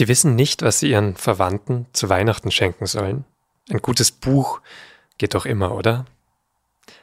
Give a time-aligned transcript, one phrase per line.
[0.00, 3.26] Sie wissen nicht, was Sie Ihren Verwandten zu Weihnachten schenken sollen?
[3.68, 4.62] Ein gutes Buch
[5.18, 6.06] geht doch immer, oder?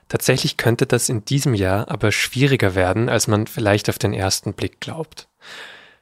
[0.09, 4.53] Tatsächlich könnte das in diesem Jahr aber schwieriger werden, als man vielleicht auf den ersten
[4.53, 5.27] Blick glaubt.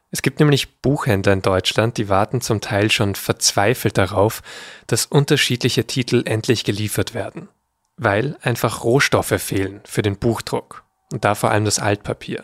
[0.10, 4.42] Es gibt nämlich Buchhändler in Deutschland, die warten zum Teil schon verzweifelt darauf,
[4.88, 7.50] dass unterschiedliche Titel endlich geliefert werden,
[7.98, 10.85] weil einfach Rohstoffe fehlen für den Buchdruck
[11.16, 12.44] und da vor allem das Altpapier.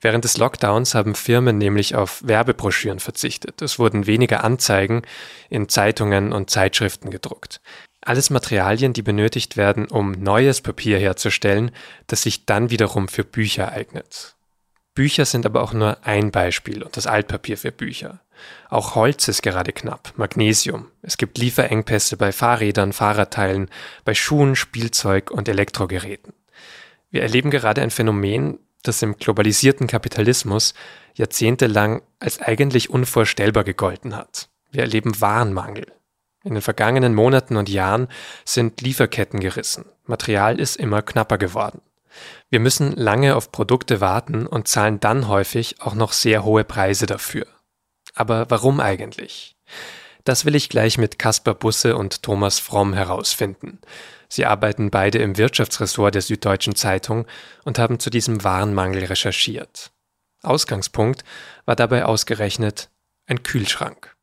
[0.00, 3.60] Während des Lockdowns haben Firmen nämlich auf Werbebroschüren verzichtet.
[3.60, 5.02] Es wurden weniger Anzeigen
[5.50, 7.60] in Zeitungen und Zeitschriften gedruckt.
[8.02, 11.72] Alles Materialien, die benötigt werden, um neues Papier herzustellen,
[12.06, 14.36] das sich dann wiederum für Bücher eignet.
[14.94, 18.20] Bücher sind aber auch nur ein Beispiel und das Altpapier für Bücher.
[18.70, 20.86] Auch Holz ist gerade knapp, Magnesium.
[21.02, 23.70] Es gibt Lieferengpässe bei Fahrrädern, Fahrradteilen,
[24.04, 26.32] bei Schuhen, Spielzeug und Elektrogeräten.
[27.14, 30.74] Wir erleben gerade ein Phänomen, das im globalisierten Kapitalismus
[31.14, 34.48] jahrzehntelang als eigentlich unvorstellbar gegolten hat.
[34.72, 35.86] Wir erleben Warenmangel.
[36.42, 38.08] In den vergangenen Monaten und Jahren
[38.44, 39.84] sind Lieferketten gerissen.
[40.06, 41.82] Material ist immer knapper geworden.
[42.50, 47.06] Wir müssen lange auf Produkte warten und zahlen dann häufig auch noch sehr hohe Preise
[47.06, 47.46] dafür.
[48.16, 49.54] Aber warum eigentlich?
[50.24, 53.78] Das will ich gleich mit Caspar Busse und Thomas Fromm herausfinden.
[54.28, 57.26] Sie arbeiten beide im Wirtschaftsressort der Süddeutschen Zeitung
[57.64, 59.92] und haben zu diesem Warenmangel recherchiert.
[60.42, 61.24] Ausgangspunkt
[61.64, 62.90] war dabei ausgerechnet
[63.26, 64.14] ein Kühlschrank.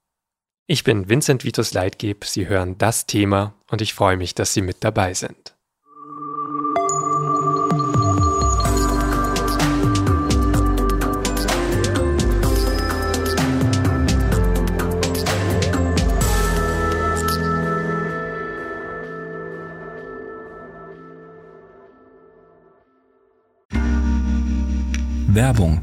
[0.67, 4.61] Ich bin Vincent Vitus Leitgeb, Sie hören das Thema und ich freue mich, dass Sie
[4.61, 5.55] mit dabei sind.
[25.33, 25.81] Werbung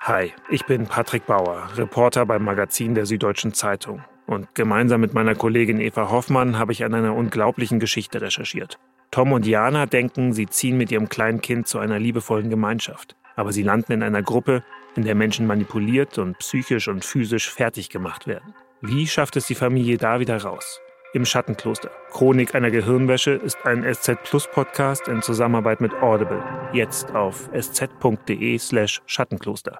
[0.00, 4.02] Hi, ich bin Patrick Bauer, Reporter beim Magazin der Süddeutschen Zeitung.
[4.26, 8.78] Und gemeinsam mit meiner Kollegin Eva Hoffmann habe ich an einer unglaublichen Geschichte recherchiert.
[9.10, 13.14] Tom und Jana denken, sie ziehen mit ihrem kleinen Kind zu einer liebevollen Gemeinschaft.
[13.34, 14.62] Aber sie landen in einer Gruppe,
[14.94, 18.54] in der Menschen manipuliert und psychisch und physisch fertig gemacht werden.
[18.80, 20.80] Wie schafft es die Familie da wieder raus?
[21.16, 21.90] Im Schattenkloster.
[22.10, 26.44] Chronik einer Gehirnwäsche ist ein SZ Plus Podcast in Zusammenarbeit mit Audible.
[26.74, 29.78] Jetzt auf sz.de slash Schattenkloster.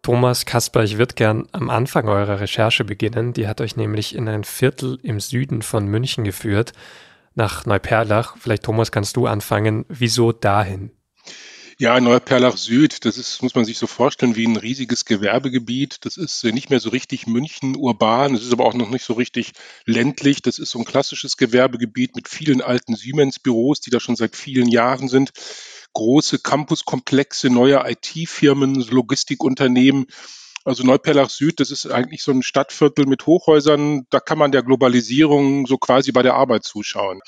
[0.00, 3.34] Thomas Kasper, ich würde gern am Anfang eurer Recherche beginnen.
[3.34, 6.72] Die hat euch nämlich in ein Viertel im Süden von München geführt,
[7.34, 8.38] nach Neuperlach.
[8.38, 9.84] Vielleicht, Thomas, kannst du anfangen.
[9.90, 10.92] Wieso dahin?
[11.78, 16.06] Ja, Neuperlach Süd, das ist, muss man sich so vorstellen, wie ein riesiges Gewerbegebiet.
[16.06, 19.04] Das ist äh, nicht mehr so richtig München urban, es ist aber auch noch nicht
[19.04, 19.52] so richtig
[19.84, 20.40] ländlich.
[20.40, 24.68] Das ist so ein klassisches Gewerbegebiet mit vielen alten Siemens-Büros, die da schon seit vielen
[24.68, 25.32] Jahren sind
[25.96, 30.06] große Campuskomplexe, neue IT-Firmen, Logistikunternehmen.
[30.62, 34.06] Also Neuperlach Süd, das ist eigentlich so ein Stadtviertel mit Hochhäusern.
[34.10, 37.20] Da kann man der Globalisierung so quasi bei der Arbeit zuschauen.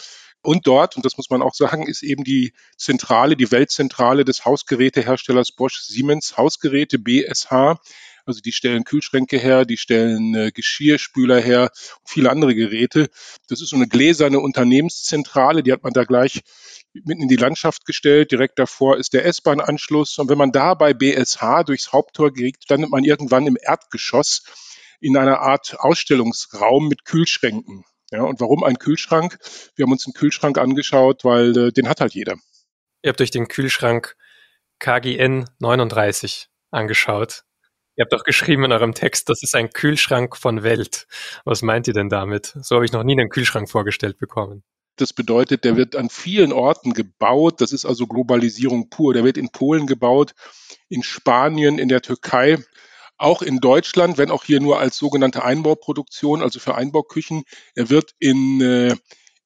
[0.43, 4.45] Und dort, und das muss man auch sagen, ist eben die Zentrale, die Weltzentrale des
[4.45, 7.77] Hausgeräteherstellers Bosch Siemens Hausgeräte BSH.
[8.25, 13.09] Also die stellen Kühlschränke her, die stellen äh, Geschirrspüler her und viele andere Geräte.
[13.49, 16.43] Das ist so eine gläserne Unternehmenszentrale, die hat man da gleich
[16.93, 18.31] mitten in die Landschaft gestellt.
[18.31, 20.19] Direkt davor ist der S-Bahn-Anschluss.
[20.19, 24.43] Und wenn man da bei BSH durchs Haupttor geht, landet man irgendwann im Erdgeschoss
[25.01, 27.85] in einer Art Ausstellungsraum mit Kühlschränken.
[28.11, 29.39] Ja, und warum ein Kühlschrank?
[29.77, 32.37] Wir haben uns einen Kühlschrank angeschaut, weil äh, den hat halt jeder.
[33.03, 34.17] Ihr habt euch den Kühlschrank
[34.79, 37.45] KGN 39 angeschaut.
[37.97, 41.07] Ihr habt auch geschrieben in eurem Text, das ist ein Kühlschrank von Welt.
[41.45, 42.57] Was meint ihr denn damit?
[42.63, 44.63] So habe ich noch nie einen Kühlschrank vorgestellt bekommen.
[44.97, 47.61] Das bedeutet, der wird an vielen Orten gebaut.
[47.61, 49.15] Das ist also Globalisierung pur.
[49.15, 50.35] Der wird in Polen gebaut,
[50.89, 52.59] in Spanien, in der Türkei,
[53.19, 57.45] auch in Deutschland, wenn auch hier nur als sogenannte Einbauproduktion, also für Einbauküchen.
[57.75, 58.97] Er wird in, äh,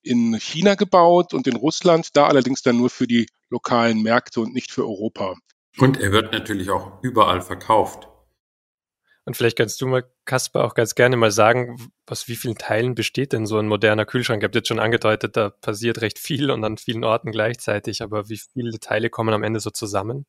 [0.03, 4.55] in China gebaut und in Russland, da allerdings dann nur für die lokalen Märkte und
[4.55, 5.37] nicht für Europa.
[5.78, 8.08] Und er wird natürlich auch überall verkauft.
[9.25, 12.94] Und vielleicht kannst du mal, Kasper, auch ganz gerne mal sagen, aus wie vielen Teilen
[12.97, 14.43] besteht denn so ein moderner Kühlschrank?
[14.43, 18.29] Ihr habt jetzt schon angedeutet, da passiert recht viel und an vielen Orten gleichzeitig, aber
[18.29, 20.26] wie viele Teile kommen am Ende so zusammen?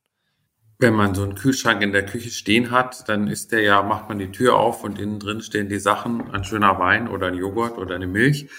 [0.79, 4.09] Wenn man so einen Kühlschrank in der Küche stehen hat, dann ist der ja, macht
[4.09, 7.35] man die Tür auf und innen drin stehen die Sachen, ein schöner Wein oder ein
[7.35, 8.49] Joghurt oder eine Milch.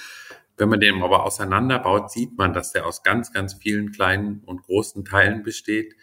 [0.56, 4.62] Wenn man den aber auseinanderbaut, sieht man, dass der aus ganz, ganz vielen kleinen und
[4.62, 5.96] großen Teilen besteht,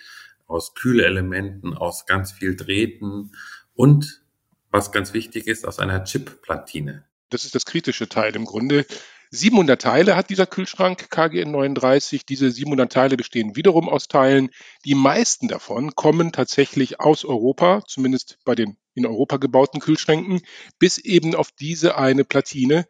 [0.46, 3.32] aus Kühlelementen, aus ganz viel Drähten
[3.74, 4.22] und
[4.70, 7.06] was ganz wichtig ist, aus einer Chip-Platine.
[7.30, 8.86] Das ist das kritische Teil im Grunde.
[9.34, 12.26] 700 Teile hat dieser Kühlschrank KGN 39.
[12.26, 14.50] Diese 700 Teile bestehen wiederum aus Teilen.
[14.84, 20.42] Die meisten davon kommen tatsächlich aus Europa, zumindest bei den in Europa gebauten Kühlschränken,
[20.78, 22.86] bis eben auf diese eine Platine.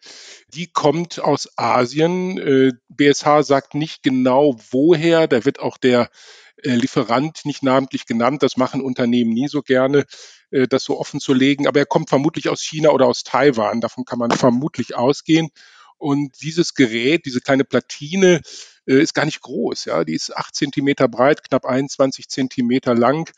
[0.48, 2.74] Die kommt aus Asien.
[2.90, 5.28] BSH äh, sagt nicht genau woher.
[5.28, 6.10] Da wird auch der
[6.64, 8.42] äh, Lieferant nicht namentlich genannt.
[8.42, 10.06] Das machen Unternehmen nie so gerne,
[10.50, 11.68] äh, das so offen zu legen.
[11.68, 13.80] Aber er kommt vermutlich aus China oder aus Taiwan.
[13.80, 15.50] Davon kann man vermutlich ausgehen.
[16.02, 18.42] Und dieses Gerät, diese kleine Platine,
[18.86, 19.86] ist gar nicht groß.
[19.86, 23.30] Ja, die ist acht Zentimeter breit, knapp 21 Zentimeter lang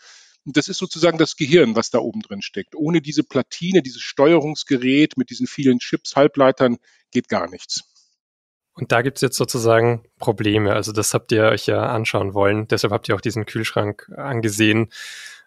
[0.45, 2.75] das ist sozusagen das Gehirn, was da oben drin steckt.
[2.75, 6.77] Ohne diese Platine, dieses Steuerungsgerät mit diesen vielen Chips, Halbleitern
[7.12, 7.83] geht gar nichts.
[8.74, 10.74] Und da gibt es jetzt sozusagen Probleme.
[10.74, 12.68] Also das habt ihr euch ja anschauen wollen.
[12.68, 14.92] Deshalb habt ihr auch diesen Kühlschrank angesehen.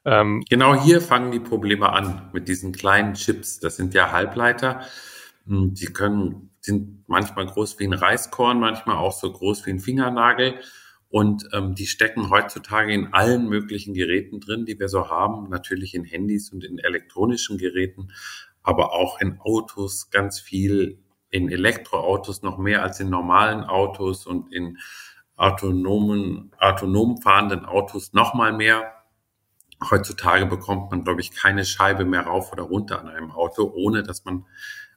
[0.04, 3.58] Ähm genau hier fangen die Probleme an mit diesen kleinen Chips.
[3.58, 4.82] Das sind ja Halbleiter.
[5.46, 9.80] Hm, die können, sind manchmal groß wie ein Reiskorn, manchmal auch so groß wie ein
[9.80, 10.60] Fingernagel.
[11.08, 15.48] Und ähm, die stecken heutzutage in allen möglichen Geräten drin, die wir so haben.
[15.48, 18.08] Natürlich in Handys und in elektronischen Geräten,
[18.62, 20.98] aber auch in Autos ganz viel,
[21.30, 24.78] in Elektroautos noch mehr als in normalen Autos und in
[25.36, 28.92] autonomen, autonom fahrenden Autos noch mal mehr.
[29.90, 34.02] Heutzutage bekommt man, glaube ich, keine Scheibe mehr rauf oder runter an einem Auto, ohne
[34.02, 34.46] dass man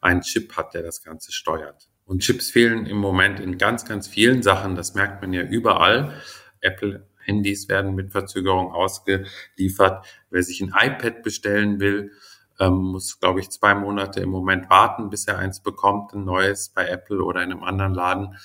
[0.02, 1.90] einen Chip hat, der das Ganze steuert.
[2.06, 4.76] Und Chips fehlen im Moment in ganz, ganz vielen Sachen.
[4.76, 6.14] Das merkt man ja überall.
[6.62, 10.06] Apple Handys werden mit Verzögerung ausgeliefert.
[10.30, 12.12] Wer sich ein iPad bestellen will,
[12.60, 16.70] ähm, muss, glaube ich, zwei Monate im Moment warten, bis er eins bekommt, ein neues
[16.70, 18.36] bei Apple oder in einem anderen Laden.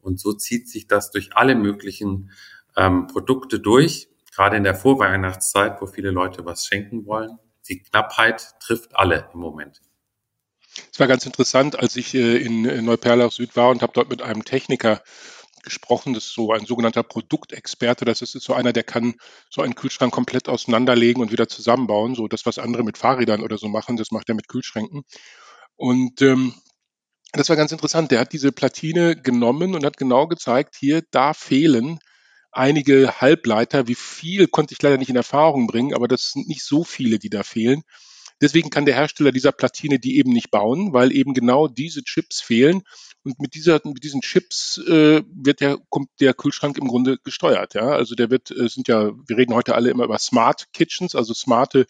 [0.00, 2.30] Und so zieht sich das durch alle möglichen
[2.76, 7.38] ähm, Produkte durch, gerade in der Vorweihnachtszeit, wo viele Leute was schenken wollen.
[7.68, 9.80] Die Knappheit trifft alle im Moment.
[10.92, 14.22] Es war ganz interessant, als ich äh, in Neuperlach Süd war und habe dort mit
[14.22, 15.02] einem Techniker
[15.62, 16.14] gesprochen.
[16.14, 18.04] Das ist so ein sogenannter Produktexperte.
[18.04, 19.14] Das ist so einer, der kann
[19.50, 22.14] so einen Kühlschrank komplett auseinanderlegen und wieder zusammenbauen.
[22.14, 25.02] So das, was andere mit Fahrrädern oder so machen, das macht er mit Kühlschränken.
[25.76, 26.54] Und ähm,
[27.32, 28.10] das war ganz interessant.
[28.12, 31.98] Der hat diese Platine genommen und hat genau gezeigt, hier, da fehlen
[32.52, 33.88] einige Halbleiter.
[33.88, 37.18] Wie viel konnte ich leider nicht in Erfahrung bringen, aber das sind nicht so viele,
[37.18, 37.82] die da fehlen.
[38.44, 42.42] Deswegen kann der Hersteller dieser Platine die eben nicht bauen, weil eben genau diese Chips
[42.42, 42.82] fehlen.
[43.22, 47.72] Und mit, dieser, mit diesen Chips äh, wird der, kommt der Kühlschrank im Grunde gesteuert.
[47.72, 47.88] Ja?
[47.88, 51.32] Also der wird, äh, sind ja, wir reden heute alle immer über Smart Kitchens, also
[51.32, 51.86] smarte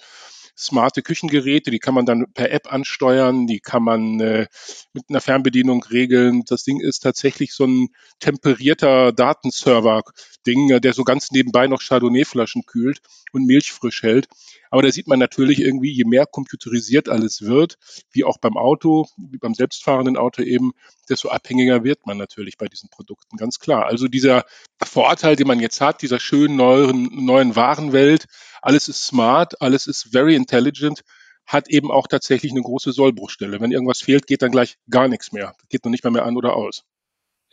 [0.57, 4.47] smarte Küchengeräte, die kann man dann per App ansteuern, die kann man äh,
[4.93, 6.43] mit einer Fernbedienung regeln.
[6.47, 7.89] Das Ding ist tatsächlich so ein
[8.21, 13.01] temperierter Datenserver-Ding, der so ganz nebenbei noch Chardonnay-Flaschen kühlt
[13.33, 14.29] und Milch frisch hält.
[14.75, 17.77] Aber da sieht man natürlich irgendwie, je mehr computerisiert alles wird,
[18.11, 20.73] wie auch beim Auto, wie beim selbstfahrenden Auto eben,
[21.09, 23.87] desto abhängiger wird man natürlich bei diesen Produkten, ganz klar.
[23.87, 24.45] Also dieser
[24.85, 28.25] Vorteil, den man jetzt hat, dieser schönen neuen, neuen Warenwelt,
[28.63, 31.03] alles ist smart, alles ist very intelligent,
[31.47, 33.61] hat eben auch tatsächlich eine große Sollbruchstelle.
[33.61, 35.55] Wenn irgendwas fehlt, geht dann gleich gar nichts mehr.
[35.69, 36.83] Geht noch nicht mal mehr an oder aus.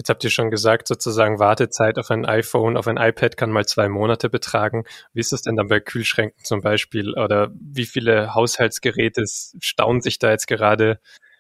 [0.02, 3.68] Jetzt habt ihr schon gesagt, sozusagen Wartezeit auf ein iPhone, auf ein iPad kann mal
[3.68, 4.84] zwei Monate betragen.
[5.14, 7.14] Wie ist das denn dann bei Kühlschränken zum Beispiel?
[7.14, 11.00] Oder wie viele Haushaltsgeräte stauen sich da jetzt gerade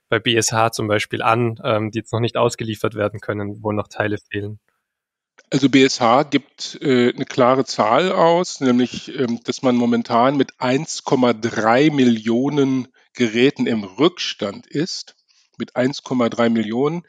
[0.09, 3.87] bei BSH zum Beispiel an, ähm, die jetzt noch nicht ausgeliefert werden können, wo noch
[3.87, 4.59] Teile fehlen?
[5.49, 11.91] Also BSH gibt äh, eine klare Zahl aus, nämlich, ähm, dass man momentan mit 1,3
[11.91, 15.15] Millionen Geräten im Rückstand ist.
[15.57, 17.01] Mit 1,3 Millionen.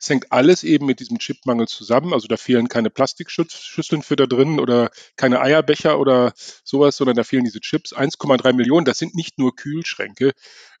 [0.00, 2.14] Es hängt alles eben mit diesem Chipmangel zusammen.
[2.14, 6.32] Also da fehlen keine Plastikschüsseln für da drin oder keine Eierbecher oder
[6.64, 7.94] sowas, sondern da fehlen diese Chips.
[7.94, 10.32] 1,3 Millionen, das sind nicht nur Kühlschränke,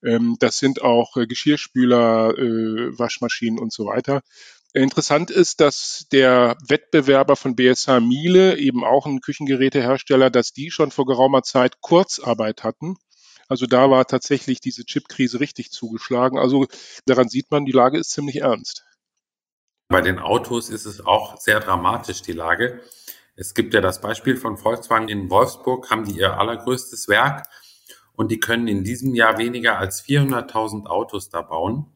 [0.02, 4.22] ähm, das sind auch äh, Geschirrspüler, äh, Waschmaschinen und so weiter.
[4.72, 10.92] Interessant ist, dass der Wettbewerber von BSH Miele, eben auch ein Küchengerätehersteller, dass die schon
[10.92, 12.96] vor geraumer Zeit Kurzarbeit hatten.
[13.48, 16.38] Also da war tatsächlich diese Chipkrise richtig zugeschlagen.
[16.38, 16.68] Also
[17.04, 18.84] daran sieht man, die Lage ist ziemlich ernst.
[19.90, 22.80] Bei den Autos ist es auch sehr dramatisch, die Lage.
[23.34, 27.48] Es gibt ja das Beispiel von Volkswagen in Wolfsburg, haben die ihr allergrößtes Werk
[28.14, 31.86] und die können in diesem Jahr weniger als 400.000 Autos da bauen.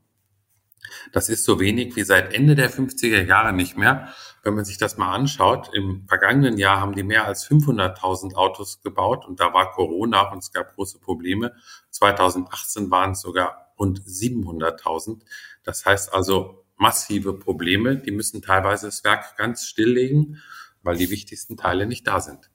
[1.13, 4.09] Das ist so wenig wie seit Ende der 50er Jahre nicht mehr.
[4.43, 8.83] Wenn man sich das mal anschaut, im vergangenen Jahr haben die mehr als 500.000 Autos
[8.83, 11.53] gebaut und da war Corona und es gab große Probleme.
[11.91, 15.21] 2018 waren es sogar rund 700.000.
[15.63, 17.97] Das heißt also, massive Probleme.
[17.97, 20.43] Die müssen teilweise das Werk ganz stilllegen,
[20.83, 22.51] weil die wichtigsten Teile nicht da sind.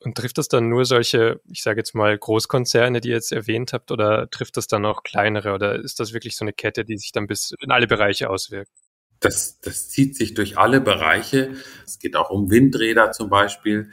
[0.00, 3.72] Und trifft das dann nur solche, ich sage jetzt mal, Großkonzerne, die ihr jetzt erwähnt
[3.72, 5.52] habt, oder trifft das dann auch kleinere?
[5.54, 8.70] Oder ist das wirklich so eine Kette, die sich dann bis in alle Bereiche auswirkt?
[9.20, 11.52] Das, das zieht sich durch alle Bereiche.
[11.84, 13.90] Es geht auch um Windräder zum Beispiel.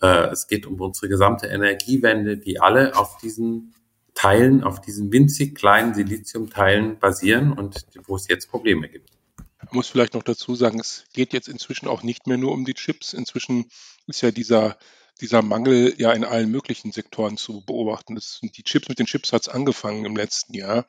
[0.00, 3.74] Äh, es geht um unsere gesamte Energiewende, die alle auf diesen
[4.18, 9.10] Teilen, auf diesen winzig kleinen Siliziumteilen basieren und wo es jetzt Probleme gibt.
[9.38, 12.64] Man muss vielleicht noch dazu sagen, es geht jetzt inzwischen auch nicht mehr nur um
[12.64, 13.12] die Chips.
[13.12, 13.66] Inzwischen
[14.08, 14.76] ist ja dieser,
[15.20, 18.16] dieser Mangel ja in allen möglichen Sektoren zu beobachten.
[18.16, 20.86] Das sind die Chips, mit den Chips hat es angefangen im letzten Jahr.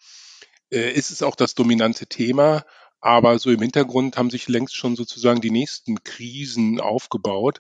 [0.71, 2.65] Äh, ist es auch das dominante Thema,
[2.99, 7.59] aber so im Hintergrund haben sich längst schon sozusagen die nächsten Krisen aufgebaut.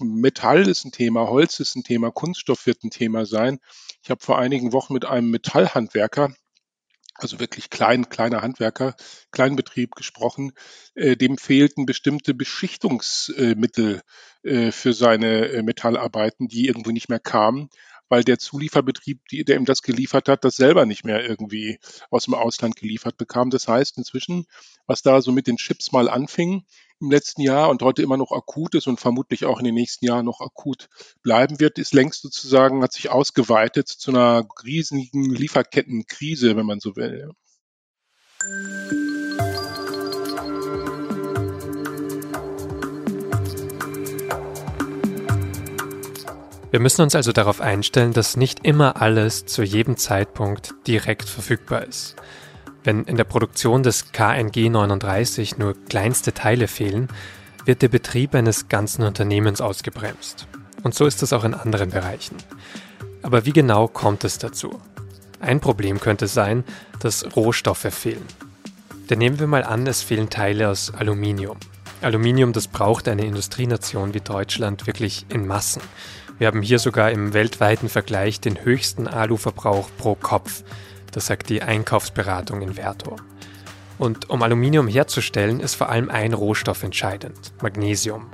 [0.00, 3.58] Metall ist ein Thema, Holz ist ein Thema, Kunststoff wird ein Thema sein.
[4.02, 6.34] Ich habe vor einigen Wochen mit einem Metallhandwerker
[7.18, 8.94] also wirklich klein, kleiner Handwerker,
[9.30, 10.52] Kleinbetrieb gesprochen,
[10.94, 14.02] äh, dem fehlten bestimmte Beschichtungsmittel
[14.42, 17.70] äh, für seine äh, Metallarbeiten, die irgendwie nicht mehr kamen,
[18.08, 21.78] weil der Zulieferbetrieb, die, der ihm das geliefert hat, das selber nicht mehr irgendwie
[22.10, 23.50] aus dem Ausland geliefert bekam.
[23.50, 24.46] Das heißt inzwischen,
[24.86, 26.64] was da so mit den Chips mal anfing,
[27.00, 30.06] im letzten Jahr und heute immer noch akut ist und vermutlich auch in den nächsten
[30.06, 30.88] Jahren noch akut
[31.22, 36.96] bleiben wird, ist längst sozusagen, hat sich ausgeweitet zu einer riesigen Lieferkettenkrise, wenn man so
[36.96, 37.30] will.
[46.70, 51.86] Wir müssen uns also darauf einstellen, dass nicht immer alles zu jedem Zeitpunkt direkt verfügbar
[51.86, 52.16] ist.
[52.86, 57.08] Wenn in der Produktion des KNG 39 nur kleinste Teile fehlen,
[57.64, 60.46] wird der Betrieb eines ganzen Unternehmens ausgebremst.
[60.84, 62.36] Und so ist es auch in anderen Bereichen.
[63.22, 64.80] Aber wie genau kommt es dazu?
[65.40, 66.62] Ein Problem könnte sein,
[67.00, 68.24] dass Rohstoffe fehlen.
[69.10, 71.56] Denn nehmen wir mal an, es fehlen Teile aus Aluminium.
[72.02, 75.82] Aluminium, das braucht eine Industrienation wie Deutschland wirklich in Massen.
[76.38, 80.62] Wir haben hier sogar im weltweiten Vergleich den höchsten Aluverbrauch pro Kopf.
[81.16, 83.16] Das sagt die Einkaufsberatung in Verto.
[83.96, 88.26] Und um Aluminium herzustellen, ist vor allem ein Rohstoff entscheidend, Magnesium.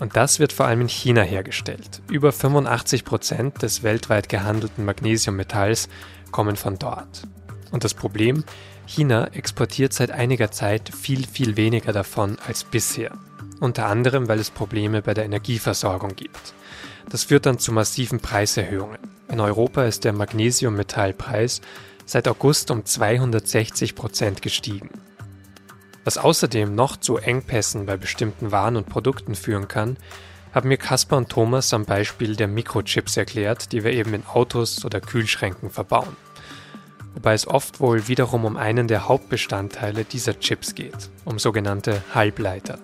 [0.00, 2.02] Und das wird vor allem in China hergestellt.
[2.10, 5.88] Über 85 Prozent des weltweit gehandelten Magnesiummetalls
[6.30, 7.22] kommen von dort.
[7.70, 8.44] Und das Problem,
[8.84, 13.12] China exportiert seit einiger Zeit viel, viel weniger davon als bisher.
[13.60, 16.52] Unter anderem, weil es Probleme bei der Energieversorgung gibt.
[17.08, 18.98] Das führt dann zu massiven Preiserhöhungen.
[19.28, 21.62] In Europa ist der Magnesiummetallpreis
[22.10, 24.90] seit August um 260 Prozent gestiegen.
[26.02, 29.96] Was außerdem noch zu Engpässen bei bestimmten Waren und Produkten führen kann,
[30.52, 34.84] haben mir Caspar und Thomas am Beispiel der Mikrochips erklärt, die wir eben in Autos
[34.84, 36.16] oder Kühlschränken verbauen.
[37.14, 42.80] Wobei es oft wohl wiederum um einen der Hauptbestandteile dieser Chips geht, um sogenannte Halbleiter.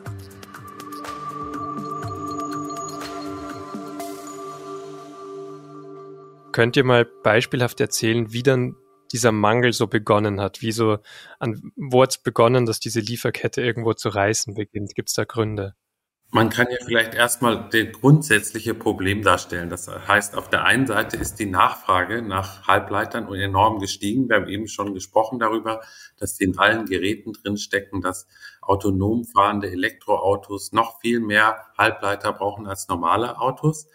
[6.53, 8.77] Könnt ihr mal beispielhaft erzählen, wie dann
[9.13, 10.63] dieser Mangel so begonnen hat?
[10.63, 10.99] Wie so,
[11.39, 14.95] an, wo hat es begonnen, dass diese Lieferkette irgendwo zu reißen beginnt?
[14.95, 15.75] Gibt es da Gründe?
[16.31, 19.71] Man kann ja vielleicht erstmal das grundsätzliche Problem darstellen.
[19.71, 24.29] Das heißt, auf der einen Seite ist die Nachfrage nach Halbleitern enorm gestiegen.
[24.29, 25.83] Wir haben eben schon gesprochen darüber,
[26.19, 28.27] dass in allen Geräten drinstecken, dass
[28.61, 33.87] autonom fahrende Elektroautos noch viel mehr Halbleiter brauchen als normale Autos.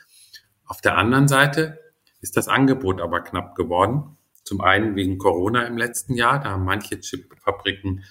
[0.66, 1.80] Auf der anderen Seite
[2.22, 4.18] ist das Angebot aber knapp geworden.
[4.52, 6.38] Zum einen wegen Corona im letzten Jahr.
[6.38, 8.04] Da haben manche Chipfabriken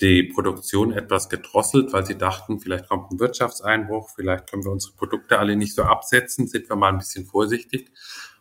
[0.00, 4.94] die Produktion etwas gedrosselt, weil sie dachten, vielleicht kommt ein Wirtschaftseinbruch, vielleicht können wir unsere
[4.94, 7.92] Produkte alle nicht so absetzen, sind wir mal ein bisschen vorsichtig.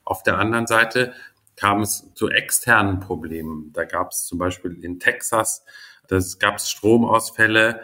[0.06, 1.12] Auf der anderen Seite
[1.58, 3.74] kam es zu externen Problemen.
[3.74, 5.66] Da gab es zum Beispiel in Texas,
[6.08, 7.82] das gab es Stromausfälle.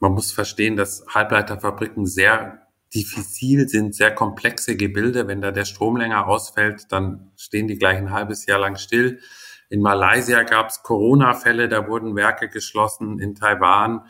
[0.00, 2.63] Man muss verstehen, dass Halbleiterfabriken sehr
[2.94, 5.26] diffizil sind, sehr komplexe Gebilde.
[5.26, 9.20] Wenn da der Strom länger ausfällt, dann stehen die gleich ein halbes Jahr lang still.
[9.68, 14.06] In Malaysia gab es Corona-Fälle, da wurden Werke geschlossen, in Taiwan,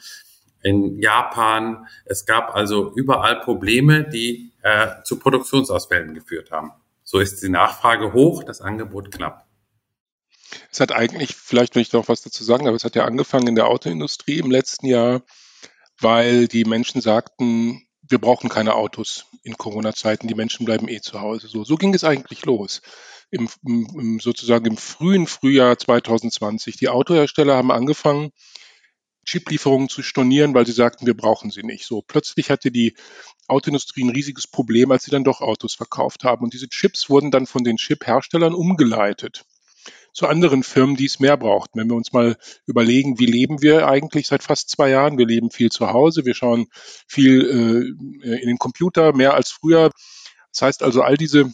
[0.63, 1.87] in Japan.
[2.05, 6.73] Es gab also überall Probleme, die äh, zu Produktionsausfällen geführt haben.
[7.03, 9.47] So ist die Nachfrage hoch, das Angebot knapp.
[10.71, 13.49] Es hat eigentlich, vielleicht will ich noch was dazu sagen, aber es hat ja angefangen
[13.49, 15.23] in der Autoindustrie im letzten Jahr,
[16.01, 21.21] weil die Menschen sagten, wir brauchen keine Autos in Corona-Zeiten, die Menschen bleiben eh zu
[21.21, 21.49] Hause.
[21.49, 22.83] So, so ging es eigentlich los.
[23.31, 26.77] Im, im, sozusagen im frühen Frühjahr 2020.
[26.77, 28.31] Die Autohersteller haben angefangen,
[29.27, 31.87] Chiplieferungen zu stornieren, weil sie sagten, wir brauchen sie nicht.
[31.87, 32.95] So, plötzlich hatte die
[33.49, 36.45] Autoindustrie ein riesiges Problem, als sie dann doch Autos verkauft haben.
[36.45, 39.45] Und diese Chips wurden dann von den Chip-Herstellern umgeleitet
[40.15, 41.79] zu anderen Firmen, die es mehr brauchten.
[41.79, 45.19] Wenn wir uns mal überlegen, wie leben wir eigentlich seit fast zwei Jahren?
[45.19, 46.69] Wir leben viel zu Hause, wir schauen
[47.07, 49.91] viel äh, in den Computer, mehr als früher.
[50.53, 51.53] Das heißt also, all diese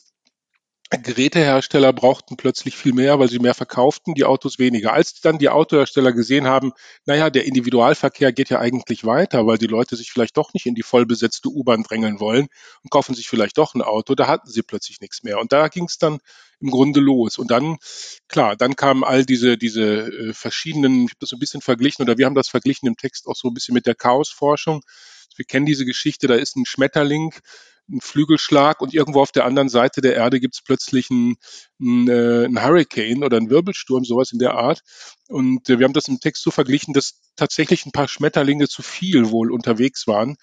[0.98, 4.92] Gerätehersteller brauchten plötzlich viel mehr, weil sie mehr verkauften, die Autos weniger.
[4.92, 6.72] Als dann die Autohersteller gesehen haben,
[7.06, 10.74] naja, der Individualverkehr geht ja eigentlich weiter, weil die Leute sich vielleicht doch nicht in
[10.74, 12.48] die vollbesetzte U-Bahn drängeln wollen
[12.82, 15.38] und kaufen sich vielleicht doch ein Auto, da hatten sie plötzlich nichts mehr.
[15.38, 16.18] Und da ging es dann
[16.58, 17.38] im Grunde los.
[17.38, 17.76] Und dann,
[18.28, 22.02] klar, dann kamen all diese, diese äh, verschiedenen, ich habe das so ein bisschen verglichen,
[22.02, 24.82] oder wir haben das verglichen im Text auch so ein bisschen mit der Chaosforschung.
[25.36, 27.32] Wir kennen diese Geschichte, da ist ein Schmetterling,
[27.90, 31.36] ein Flügelschlag und irgendwo auf der anderen Seite der Erde gibt es plötzlich einen,
[31.80, 34.82] einen, äh, einen Hurricane oder einen Wirbelsturm, sowas in der Art.
[35.30, 38.82] Und äh, wir haben das im Text so verglichen, dass tatsächlich ein paar Schmetterlinge zu
[38.82, 40.36] viel wohl unterwegs waren.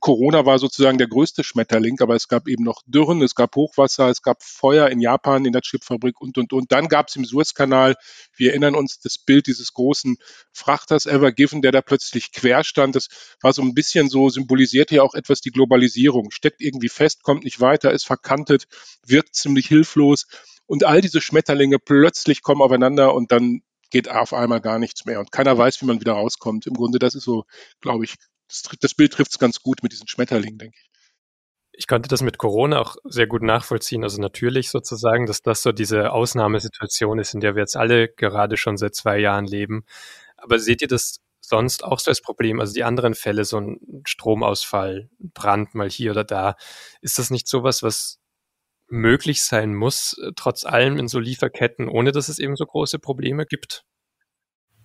[0.00, 4.10] Corona war sozusagen der größte Schmetterling, aber es gab eben noch Dürren, es gab Hochwasser,
[4.10, 6.70] es gab Feuer in Japan in der Chipfabrik und, und, und.
[6.72, 7.94] Dann gab es im Suezkanal,
[8.36, 10.18] wir erinnern uns, das Bild dieses großen
[10.52, 12.96] Frachters Ever Given, der da plötzlich quer stand.
[12.96, 13.08] Das
[13.40, 16.30] war so ein bisschen so, symbolisiert ja auch etwas die Globalisierung.
[16.30, 18.66] Steckt irgendwie fest, kommt nicht weiter, ist verkantet,
[19.06, 20.26] wirkt ziemlich hilflos.
[20.66, 23.62] Und all diese Schmetterlinge plötzlich kommen aufeinander und dann
[23.94, 26.66] geht auf einmal gar nichts mehr und keiner weiß, wie man wieder rauskommt.
[26.66, 27.44] Im Grunde, das ist so,
[27.80, 28.16] glaube ich,
[28.48, 30.90] das, das Bild trifft es ganz gut mit diesen Schmetterlingen, denke ich.
[31.70, 34.02] Ich konnte das mit Corona auch sehr gut nachvollziehen.
[34.02, 38.56] Also natürlich sozusagen, dass das so diese Ausnahmesituation ist, in der wir jetzt alle gerade
[38.56, 39.84] schon seit zwei Jahren leben.
[40.36, 42.58] Aber seht ihr das sonst auch so als Problem?
[42.58, 46.56] Also die anderen Fälle, so ein Stromausfall, Brand mal hier oder da.
[47.00, 48.18] Ist das nicht sowas, was
[48.94, 53.46] möglich sein muss, trotz allem in so Lieferketten, ohne dass es eben so große Probleme
[53.46, 53.84] gibt?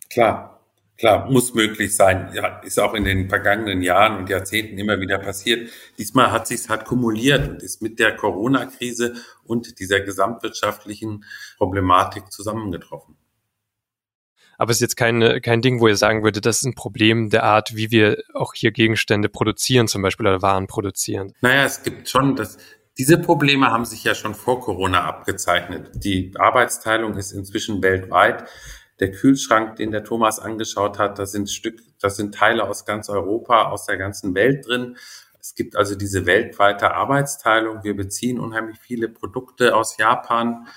[0.10, 0.60] Klar,
[1.00, 2.30] Klar, muss möglich sein.
[2.34, 5.70] Ja, ist auch in den vergangenen Jahren und Jahrzehnten immer wieder passiert.
[5.98, 9.13] Diesmal hat sich's halt kumuliert und ist mit der Corona-Krise
[9.46, 11.24] und dieser gesamtwirtschaftlichen
[11.58, 13.16] Problematik zusammengetroffen.
[14.58, 17.30] Aber es ist jetzt kein, kein Ding, wo ihr sagen würdet, das ist ein Problem
[17.30, 21.34] der Art, wie wir auch hier Gegenstände produzieren, zum Beispiel oder Waren produzieren.
[21.39, 22.58] Naja, es gibt schon das,
[23.00, 25.89] diese Probleme haben sich ja schon vor Corona abgezeichnet.
[25.94, 28.44] Die Arbeitsteilung ist inzwischen weltweit
[29.00, 33.08] der Kühlschrank, den der Thomas angeschaut hat, da sind Stück, das sind Teile aus ganz
[33.08, 34.98] Europa, aus der ganzen Welt drin.
[35.39, 37.86] Es gibt also diese weltweite Arbeitsteilung.
[37.86, 40.68] Wir beziehen unheimlich viele Produkte aus Japan,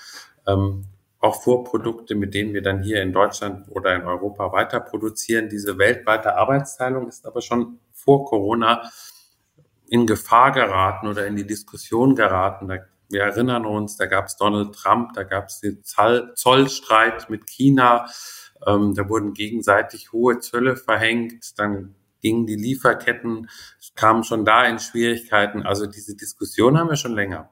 [0.47, 0.85] ähm,
[1.19, 5.49] auch Vorprodukte, mit denen wir dann hier in Deutschland oder in Europa weiter produzieren.
[5.49, 8.89] Diese weltweite Arbeitsteilung ist aber schon vor Corona
[9.93, 12.67] in Gefahr geraten oder in die Diskussion geraten.
[12.67, 12.79] Da
[13.09, 18.07] wir erinnern uns, da gab es Donald Trump, da gab es den Zollstreit mit China,
[18.65, 23.51] ähm, da wurden gegenseitig hohe Zölle verhängt, dann gingen die Lieferketten,
[23.93, 25.61] kamen schon da in Schwierigkeiten.
[25.61, 27.51] Also diese Diskussion haben wir schon länger.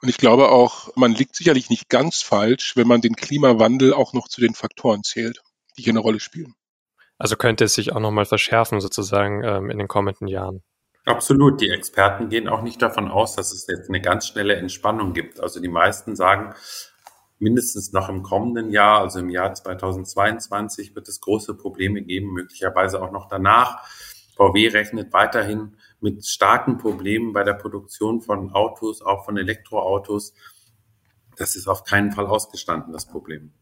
[0.00, 4.14] Und ich glaube auch, man liegt sicherlich nicht ganz falsch, wenn man den Klimawandel auch
[4.14, 5.42] noch zu den Faktoren zählt,
[5.76, 6.54] die hier eine Rolle spielen.
[7.18, 10.62] Also könnte es sich auch nochmal verschärfen sozusagen ähm, in den kommenden Jahren.
[11.06, 11.60] Absolut.
[11.60, 15.40] Die Experten gehen auch nicht davon aus, dass es jetzt eine ganz schnelle Entspannung gibt.
[15.40, 16.52] Also die meisten sagen,
[17.38, 23.00] mindestens noch im kommenden Jahr, also im Jahr 2022, wird es große Probleme geben, möglicherweise
[23.00, 23.88] auch noch danach.
[24.36, 30.34] VW rechnet weiterhin mit starken Problemen bei der Produktion von Autos, auch von Elektroautos.
[31.36, 33.52] Das ist auf keinen Fall ausgestanden, das Problem.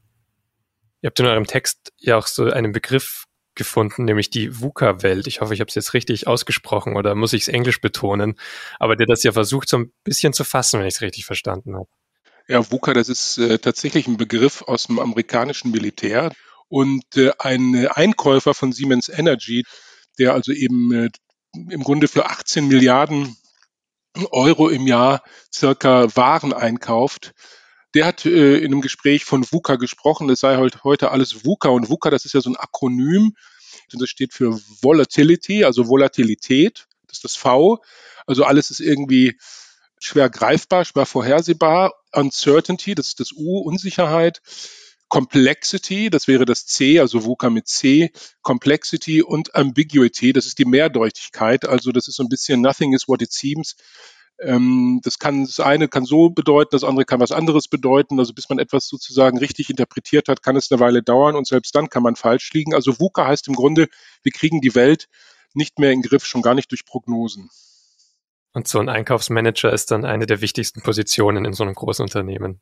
[1.03, 5.27] Ihr habt in eurem Text ja auch so einen Begriff gefunden, nämlich die VUCA-Welt.
[5.27, 8.38] Ich hoffe, ich habe es jetzt richtig ausgesprochen oder muss ich es Englisch betonen,
[8.79, 11.75] aber der das ja versucht, so ein bisschen zu fassen, wenn ich es richtig verstanden
[11.75, 11.88] habe.
[12.47, 16.33] Ja, VUCA, das ist äh, tatsächlich ein Begriff aus dem amerikanischen Militär
[16.69, 19.64] und äh, ein Einkäufer von Siemens Energy,
[20.19, 21.09] der also eben äh,
[21.55, 23.37] im Grunde für 18 Milliarden
[24.31, 27.33] Euro im Jahr circa Waren einkauft,
[27.95, 30.29] der hat äh, in einem Gespräch von VUCA gesprochen.
[30.31, 33.35] Es sei halt heute alles VUCA und VUCA, das ist ja so ein Akronym.
[33.93, 36.87] Das steht für Volatility, also Volatilität.
[37.07, 37.83] Das ist das V.
[38.27, 39.39] Also alles ist irgendwie
[40.01, 41.95] schwer greifbar, schwer vorhersehbar.
[42.13, 44.41] Uncertainty, das ist das U, Unsicherheit.
[45.09, 48.11] Complexity, das wäre das C, also VUCA mit C,
[48.43, 51.69] Complexity und Ambiguity, das ist die Mehrdeutigkeit.
[51.69, 53.77] Also das ist so ein bisschen Nothing is what it seems.
[54.40, 58.18] Ähm, das kann das eine kann so bedeuten, das andere kann was anderes bedeuten.
[58.18, 61.75] Also bis man etwas sozusagen richtig interpretiert hat, kann es eine Weile dauern und selbst
[61.75, 62.75] dann kann man falsch liegen.
[62.75, 63.88] Also VUCA heißt im Grunde,
[64.23, 65.09] wir kriegen die Welt
[65.55, 67.51] nicht mehr in den Griff, schon gar nicht durch Prognosen.
[68.53, 72.61] Und so ein Einkaufsmanager ist dann eine der wichtigsten Positionen in so einem großen Unternehmen.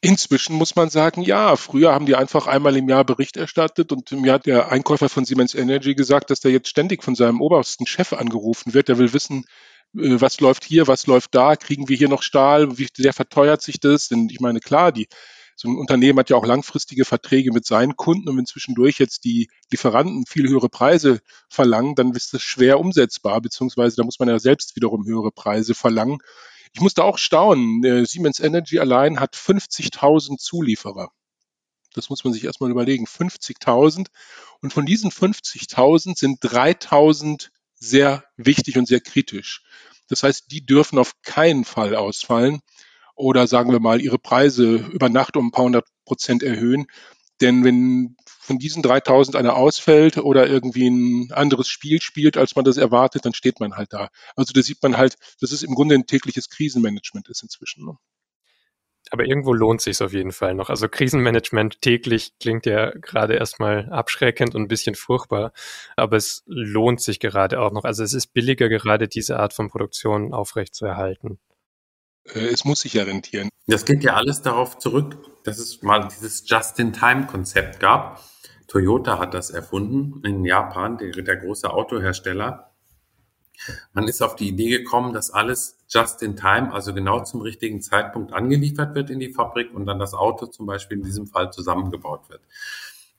[0.00, 4.10] Inzwischen muss man sagen, ja, früher haben die einfach einmal im Jahr Bericht erstattet und
[4.10, 7.86] mir hat der Einkäufer von Siemens Energy gesagt, dass der jetzt ständig von seinem obersten
[7.86, 8.88] Chef angerufen wird.
[8.88, 9.44] Der will wissen,
[9.92, 13.80] was läuft hier, was läuft da, kriegen wir hier noch Stahl, wie sehr verteuert sich
[13.80, 14.08] das?
[14.08, 15.08] Denn ich meine, klar, die,
[15.54, 19.24] so ein Unternehmen hat ja auch langfristige Verträge mit seinen Kunden und wenn zwischendurch jetzt
[19.24, 24.28] die Lieferanten viel höhere Preise verlangen, dann ist das schwer umsetzbar, beziehungsweise da muss man
[24.28, 26.18] ja selbst wiederum höhere Preise verlangen.
[26.72, 27.84] Ich musste auch staunen.
[27.84, 31.10] Äh, Siemens Energy allein hat 50.000 Zulieferer.
[31.94, 33.04] Das muss man sich erstmal überlegen.
[33.04, 34.06] 50.000.
[34.62, 37.50] Und von diesen 50.000 sind 3.000
[37.82, 39.62] sehr wichtig und sehr kritisch.
[40.08, 42.60] Das heißt, die dürfen auf keinen Fall ausfallen
[43.16, 46.86] oder sagen wir mal ihre Preise über Nacht um ein paar hundert Prozent erhöhen.
[47.40, 52.64] Denn wenn von diesen 3000 einer ausfällt oder irgendwie ein anderes Spiel spielt, als man
[52.64, 54.10] das erwartet, dann steht man halt da.
[54.36, 57.84] Also da sieht man halt, dass es im Grunde ein tägliches Krisenmanagement ist inzwischen.
[57.84, 57.96] Ne?
[59.12, 60.70] Aber irgendwo lohnt sich auf jeden Fall noch.
[60.70, 65.52] Also Krisenmanagement täglich klingt ja gerade erstmal abschreckend und ein bisschen furchtbar,
[65.96, 67.84] aber es lohnt sich gerade auch noch.
[67.84, 71.38] Also es ist billiger, gerade diese Art von Produktion aufrechtzuerhalten.
[72.24, 73.50] Äh, es muss sich ja rentieren.
[73.66, 78.24] Das geht ja alles darauf zurück, dass es mal dieses Just-in-Time-Konzept gab.
[78.66, 82.72] Toyota hat das erfunden in Japan, der, der große Autohersteller.
[83.92, 87.82] Man ist auf die Idee gekommen, dass alles just in time, also genau zum richtigen
[87.82, 91.52] Zeitpunkt angeliefert wird in die Fabrik und dann das Auto zum Beispiel in diesem Fall
[91.52, 92.40] zusammengebaut wird.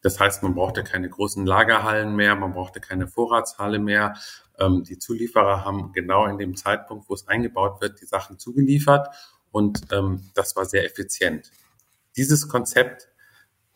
[0.02, 4.16] Das heißt, man brauchte keine großen Lagerhallen mehr, man brauchte keine Vorratshalle mehr.
[4.60, 9.08] Ähm, die Zulieferer haben genau in dem Zeitpunkt, wo es eingebaut wird, die Sachen zugeliefert
[9.52, 11.52] und ähm, das war sehr effizient.
[12.18, 13.08] Dieses Konzept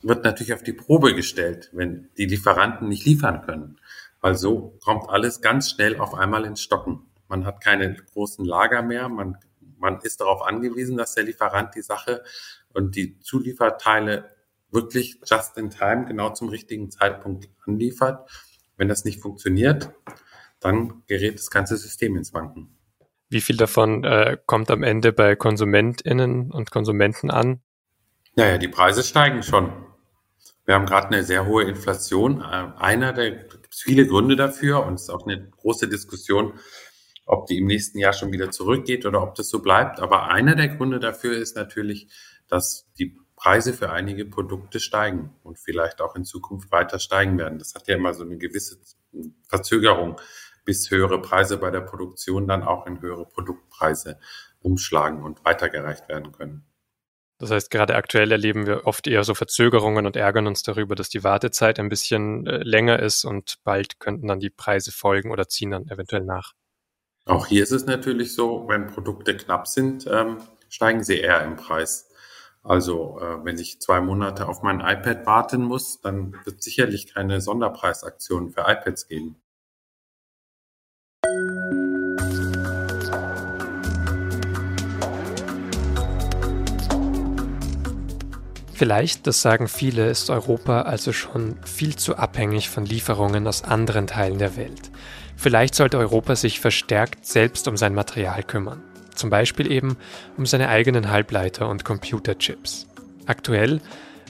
[0.01, 3.79] wird natürlich auf die Probe gestellt, wenn die Lieferanten nicht liefern können.
[4.21, 7.05] Weil so kommt alles ganz schnell auf einmal ins Stocken.
[7.27, 9.37] Man hat keine großen Lager mehr, man,
[9.77, 12.23] man ist darauf angewiesen, dass der Lieferant die Sache
[12.73, 14.29] und die Zulieferteile
[14.71, 18.29] wirklich just in time, genau zum richtigen Zeitpunkt anliefert.
[18.75, 19.91] Wenn das nicht funktioniert,
[20.59, 22.77] dann gerät das ganze System ins Wanken.
[23.29, 27.61] Wie viel davon äh, kommt am Ende bei KonsumentInnen und Konsumenten an?
[28.35, 29.73] Naja, die Preise steigen schon.
[30.65, 32.41] Wir haben gerade eine sehr hohe Inflation.
[32.41, 36.53] Äh, einer der, gibt es viele Gründe dafür und es ist auch eine große Diskussion,
[37.27, 39.99] ob die im nächsten Jahr schon wieder zurückgeht oder ob das so bleibt.
[39.99, 42.07] Aber einer der Gründe dafür ist natürlich,
[42.47, 47.59] dass die Preise für einige Produkte steigen und vielleicht auch in Zukunft weiter steigen werden.
[47.59, 48.79] Das hat ja immer so eine gewisse
[49.47, 50.19] Verzögerung,
[50.65, 54.19] bis höhere Preise bei der Produktion dann auch in höhere Produktpreise
[54.59, 56.65] umschlagen und weitergereicht werden können.
[57.39, 61.09] Das heißt, gerade aktuell erleben wir oft eher so Verzögerungen und ärgern uns darüber, dass
[61.09, 65.47] die Wartezeit ein bisschen äh, länger ist und bald könnten dann die Preise folgen oder
[65.47, 66.53] ziehen dann eventuell nach.
[67.27, 70.37] Auch hier ist es natürlich so, wenn Produkte knapp sind, ähm,
[70.69, 72.09] steigen sie eher im Preis.
[72.63, 77.41] Also äh, wenn ich zwei Monate auf mein iPad warten muss, dann wird sicherlich keine
[77.41, 79.35] Sonderpreisaktion für iPads geben.
[88.73, 94.07] Vielleicht, das sagen viele, ist Europa also schon viel zu abhängig von Lieferungen aus anderen
[94.07, 94.91] Teilen der Welt.
[95.37, 98.81] Vielleicht sollte Europa sich verstärkt selbst um sein Material kümmern.
[99.13, 99.95] Zum Beispiel eben
[100.35, 102.87] um seine eigenen Halbleiter und Computerchips.
[103.27, 103.79] Aktuell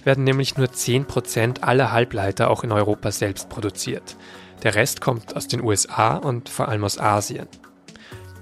[0.04, 4.18] werden nämlich nur 10% aller Halbleiter auch in Europa selbst produziert.
[4.64, 7.48] Der Rest kommt aus den USA und vor allem aus Asien.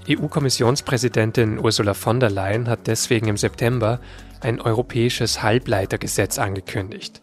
[0.09, 3.99] EU-Kommissionspräsidentin Ursula von der Leyen hat deswegen im September
[4.41, 7.21] ein europäisches Halbleitergesetz angekündigt.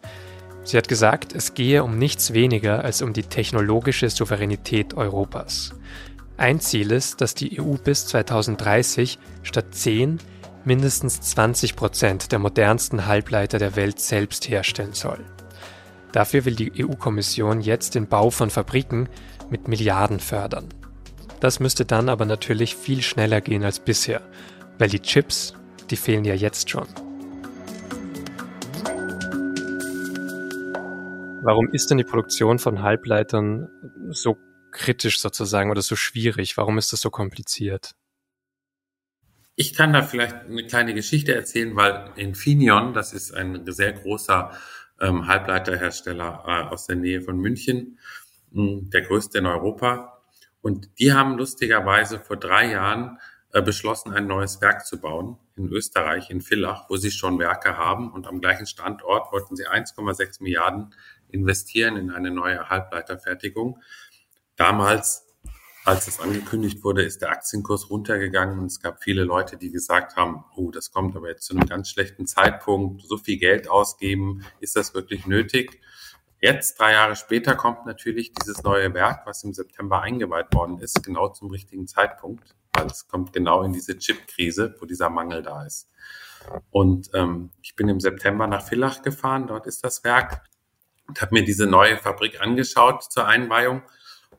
[0.63, 5.73] Sie hat gesagt, es gehe um nichts weniger als um die technologische Souveränität Europas.
[6.37, 10.19] Ein Ziel ist, dass die EU bis 2030 statt 10
[10.65, 15.19] mindestens 20 Prozent der modernsten Halbleiter der Welt selbst herstellen soll.
[16.13, 19.09] Dafür will die EU-Kommission jetzt den Bau von Fabriken
[19.49, 20.69] mit Milliarden fördern.
[21.39, 24.21] Das müsste dann aber natürlich viel schneller gehen als bisher,
[24.77, 25.53] weil die Chips,
[25.89, 26.87] die fehlen ja jetzt schon.
[31.45, 33.67] Warum ist denn die Produktion von Halbleitern
[34.11, 34.37] so
[34.71, 36.55] kritisch sozusagen oder so schwierig?
[36.55, 37.95] Warum ist das so kompliziert?
[39.55, 44.51] Ich kann da vielleicht eine kleine Geschichte erzählen, weil Infineon, das ist ein sehr großer
[45.01, 47.99] ähm, Halbleiterhersteller äh, aus der Nähe von München,
[48.51, 50.21] mh, hm, der größte in Europa.
[50.61, 53.19] Und die haben lustigerweise vor drei Jahren
[53.51, 57.77] äh, beschlossen, ein neues Werk zu bauen in Österreich, in Villach, wo sie schon Werke
[57.77, 58.11] haben.
[58.11, 60.95] Und am gleichen Standort wollten sie 1,6 Milliarden
[61.33, 63.81] investieren in eine neue Halbleiterfertigung.
[64.55, 65.27] Damals,
[65.83, 70.15] als es angekündigt wurde, ist der Aktienkurs runtergegangen und es gab viele Leute, die gesagt
[70.15, 74.45] haben, oh, das kommt aber jetzt zu einem ganz schlechten Zeitpunkt, so viel Geld ausgeben,
[74.59, 75.81] ist das wirklich nötig?
[76.39, 81.01] Jetzt, drei Jahre später, kommt natürlich dieses neue Werk, was im September eingeweiht worden ist,
[81.01, 85.65] genau zum richtigen Zeitpunkt, weil es kommt genau in diese Chip-Krise, wo dieser Mangel da
[85.65, 85.89] ist.
[86.69, 90.43] Und ähm, ich bin im September nach Villach gefahren, dort ist das Werk
[91.07, 93.83] und habe mir diese neue Fabrik angeschaut zur Einweihung.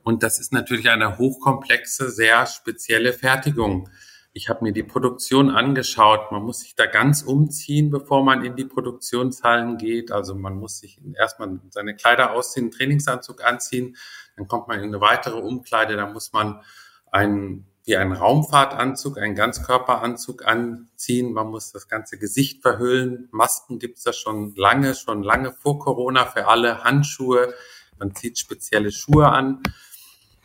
[0.03, 3.88] Und das ist natürlich eine hochkomplexe, sehr spezielle Fertigung.
[4.37, 6.33] Ich habe mir die Produktion angeschaut.
[6.33, 10.11] Man muss sich da ganz umziehen, bevor man in die Produktionshallen geht.
[10.11, 13.96] Also man muss sich erstmal seine Kleider ausziehen, Trainingsanzug anziehen.
[14.37, 15.96] Dann kommt man in eine weitere Umkleide.
[15.96, 16.61] Da muss man
[17.12, 21.33] einen, wie einen Raumfahrtanzug, einen Ganzkörperanzug anziehen.
[21.33, 23.29] Man muss das ganze Gesicht verhüllen.
[23.31, 26.83] Masken gibt's da schon lange, schon lange vor Corona für alle.
[26.83, 27.53] Handschuhe.
[27.99, 29.62] Man zieht spezielle Schuhe an.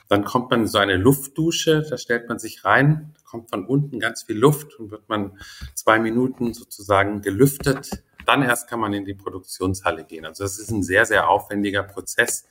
[0.10, 4.00] Dann kommt man in so eine Luftdusche, da stellt man sich rein, kommt von unten
[4.00, 5.40] ganz viel Luft und wird man
[5.76, 8.04] zwei Minuten sozusagen gelüftet.
[8.26, 10.26] Dann erst kann man in die Produktionshalle gehen.
[10.26, 12.48] Also das ist ein sehr, sehr aufwendiger Prozess.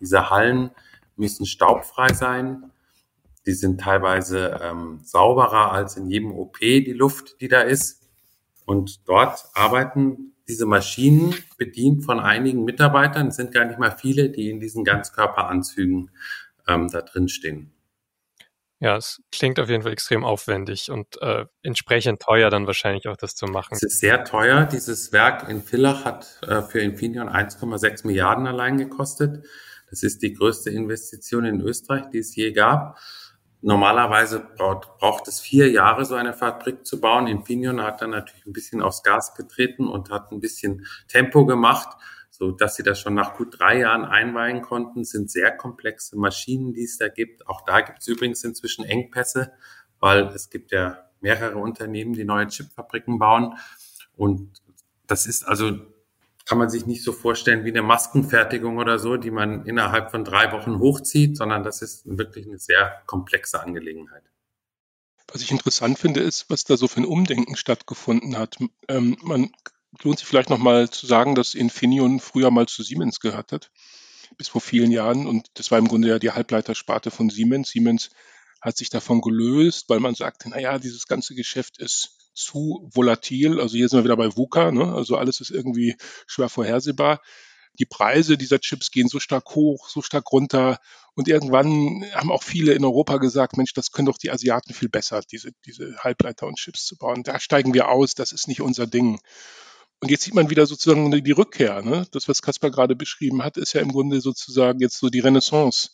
[0.00, 0.70] Diese Hallen
[1.16, 2.72] müssen staubfrei sein.
[3.46, 8.02] Die sind teilweise ähm, sauberer als in jedem OP die Luft, die da ist.
[8.64, 13.28] Und dort arbeiten diese Maschinen bedient von einigen Mitarbeitern.
[13.28, 16.10] Es sind gar nicht mal viele, die in diesen Ganzkörperanzügen
[16.68, 17.72] ähm, da drin stehen.
[18.80, 23.16] Ja, es klingt auf jeden Fall extrem aufwendig und äh, entsprechend teuer dann wahrscheinlich auch
[23.16, 23.74] das zu machen.
[23.74, 24.64] Es ist sehr teuer.
[24.64, 29.46] Dieses Werk in Villach hat äh, für Infineon 1,6 Milliarden allein gekostet.
[29.88, 32.98] Das ist die größte Investition in Österreich, die es je gab.
[33.62, 37.26] Normalerweise braucht, braucht es vier Jahre, so eine Fabrik zu bauen.
[37.26, 41.96] Infineon hat dann natürlich ein bisschen aufs Gas getreten und hat ein bisschen Tempo gemacht
[42.42, 46.72] so dass sie das schon nach gut drei Jahren einweihen konnten, sind sehr komplexe Maschinen,
[46.72, 47.46] die es da gibt.
[47.46, 49.52] Auch da gibt es übrigens inzwischen Engpässe,
[50.00, 53.54] weil es gibt ja mehrere Unternehmen, die neue Chipfabriken bauen.
[54.16, 54.50] Und
[55.06, 55.78] das ist also,
[56.44, 60.24] kann man sich nicht so vorstellen wie eine Maskenfertigung oder so, die man innerhalb von
[60.24, 64.22] drei Wochen hochzieht, sondern das ist wirklich eine sehr komplexe Angelegenheit.
[65.28, 68.58] Was ich interessant finde, ist, was da so für ein Umdenken stattgefunden hat.
[68.88, 69.52] Ähm, man
[70.02, 73.70] lohnt sich vielleicht nochmal zu sagen, dass Infineon früher mal zu Siemens gehört hat,
[74.36, 75.26] bis vor vielen Jahren.
[75.26, 77.70] Und das war im Grunde ja die Halbleitersparte von Siemens.
[77.70, 78.10] Siemens
[78.60, 83.60] hat sich davon gelöst, weil man sagte, naja, dieses ganze Geschäft ist zu volatil.
[83.60, 84.92] Also hier sind wir wieder bei VUCA, ne?
[84.92, 87.20] also alles ist irgendwie schwer vorhersehbar.
[87.78, 90.78] Die Preise dieser Chips gehen so stark hoch, so stark runter.
[91.14, 94.90] Und irgendwann haben auch viele in Europa gesagt, Mensch, das können doch die Asiaten viel
[94.90, 97.22] besser, diese, diese Halbleiter und Chips zu bauen.
[97.22, 99.20] Da steigen wir aus, das ist nicht unser Ding.
[100.00, 101.80] Und jetzt sieht man wieder sozusagen die Rückkehr.
[101.80, 102.06] Ne?
[102.10, 105.90] Das, was Kaspar gerade beschrieben hat, ist ja im Grunde sozusagen jetzt so die Renaissance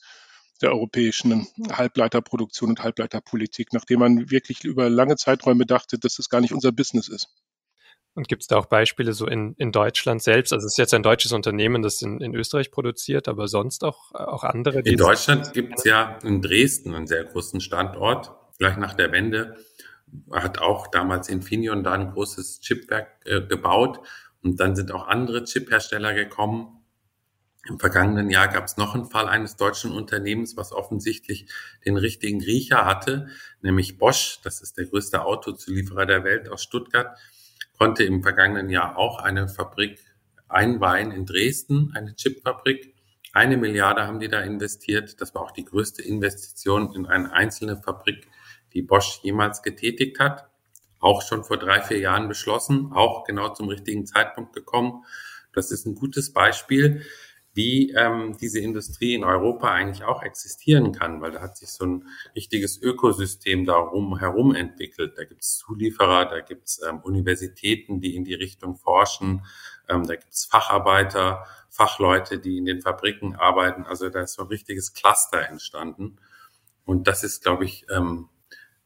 [0.62, 6.40] der europäischen Halbleiterproduktion und Halbleiterpolitik, nachdem man wirklich über lange Zeiträume dachte, dass das gar
[6.40, 7.28] nicht unser Business ist.
[8.14, 10.52] Und gibt es da auch Beispiele so in, in Deutschland selbst?
[10.52, 14.12] Also es ist jetzt ein deutsches Unternehmen, das in, in Österreich produziert, aber sonst auch,
[14.12, 14.80] auch andere?
[14.80, 19.56] In Deutschland gibt es ja in Dresden einen sehr großen Standort, gleich nach der Wende
[20.32, 24.00] hat auch damals Infineon da ein großes Chipwerk äh, gebaut
[24.42, 26.77] und dann sind auch andere Chiphersteller gekommen.
[27.68, 31.46] Im vergangenen Jahr gab es noch einen Fall eines deutschen Unternehmens, was offensichtlich
[31.84, 33.28] den richtigen Riecher hatte,
[33.60, 37.18] nämlich Bosch, das ist der größte Autozulieferer der Welt aus Stuttgart,
[37.76, 40.00] konnte im vergangenen Jahr auch eine Fabrik
[40.48, 42.94] einweihen in Dresden, eine Chipfabrik.
[43.34, 45.20] Eine Milliarde haben die da investiert.
[45.20, 48.26] Das war auch die größte Investition in eine einzelne Fabrik
[48.72, 50.48] die Bosch jemals getätigt hat.
[51.00, 55.04] Auch schon vor drei, vier Jahren beschlossen, auch genau zum richtigen Zeitpunkt gekommen.
[55.52, 57.04] Das ist ein gutes Beispiel,
[57.54, 61.84] wie ähm, diese Industrie in Europa eigentlich auch existieren kann, weil da hat sich so
[61.84, 65.14] ein richtiges Ökosystem darum herum entwickelt.
[65.16, 69.44] Da gibt es Zulieferer, da gibt es ähm, Universitäten, die in die Richtung forschen,
[69.88, 73.84] ähm, da gibt es Facharbeiter, Fachleute, die in den Fabriken arbeiten.
[73.84, 76.16] Also da ist so ein richtiges Cluster entstanden.
[76.84, 78.28] Und das ist, glaube ich, ähm,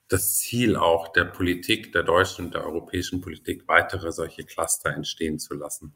[0.08, 5.38] das Ziel auch der Politik, der deutschen und der europäischen Politik, weitere solche Cluster entstehen
[5.38, 5.94] zu lassen.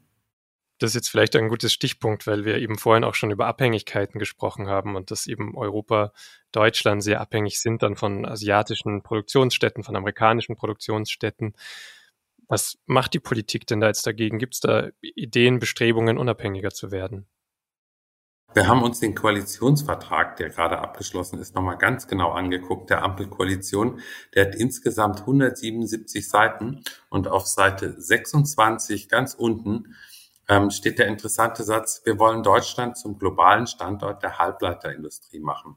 [0.79, 4.19] Das ist jetzt vielleicht ein gutes Stichpunkt, weil wir eben vorhin auch schon über Abhängigkeiten
[4.19, 6.13] gesprochen haben und dass eben Europa,
[6.51, 11.55] Deutschland sehr abhängig sind dann von asiatischen Produktionsstätten, von amerikanischen Produktionsstätten.
[12.47, 14.39] Was macht die Politik denn da jetzt dagegen?
[14.39, 17.27] Gibt es da Ideen, Bestrebungen, unabhängiger zu werden?
[18.53, 23.99] Wir haben uns den Koalitionsvertrag, der gerade abgeschlossen ist, nochmal ganz genau angeguckt, der Ampelkoalition.
[24.33, 29.95] Der hat insgesamt 177 Seiten und auf Seite 26 ganz unten
[30.47, 35.75] ähm, steht der interessante Satz, wir wollen Deutschland zum globalen Standort der Halbleiterindustrie machen.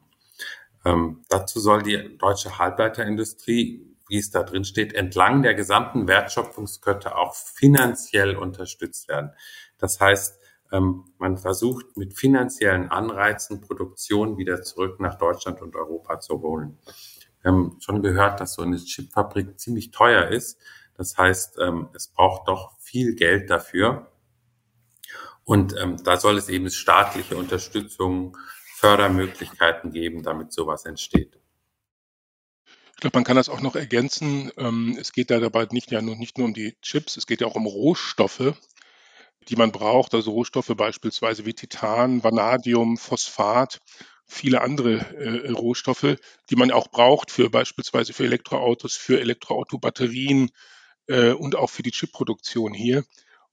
[0.85, 7.15] Ähm, dazu soll die deutsche Halbleiterindustrie, wie es da drin steht, entlang der gesamten Wertschöpfungskette
[7.15, 9.31] auch finanziell unterstützt werden.
[9.77, 10.39] Das heißt,
[10.71, 16.79] ähm, man versucht mit finanziellen Anreizen Produktion wieder zurück nach Deutschland und Europa zu holen.
[17.41, 20.59] Wir haben schon gehört, dass so eine Chipfabrik ziemlich teuer ist.
[20.95, 24.10] Das heißt, ähm, es braucht doch viel Geld dafür.
[25.43, 28.37] Und ähm, da soll es eben staatliche Unterstützung,
[28.75, 31.37] Fördermöglichkeiten geben, damit sowas entsteht.
[33.01, 34.51] glaube, man kann das auch noch ergänzen.
[34.57, 37.41] Ähm, es geht da dabei nicht, ja, nur, nicht nur um die Chips, es geht
[37.41, 38.53] ja auch um Rohstoffe,
[39.49, 40.13] die man braucht.
[40.13, 43.81] Also Rohstoffe beispielsweise wie Titan, Vanadium, Phosphat,
[44.25, 46.15] viele andere äh, Rohstoffe,
[46.49, 50.51] die man auch braucht für beispielsweise für Elektroautos, für Elektroautobatterien
[51.07, 53.03] äh, und auch für die Chipproduktion hier.